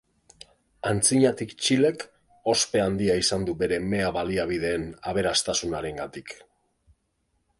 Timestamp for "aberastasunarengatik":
5.13-6.37